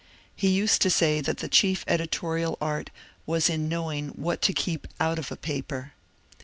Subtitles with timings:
[0.35, 2.89] He used to say that the chief editorial art
[3.27, 5.93] was in knowing what to keep out of a paper.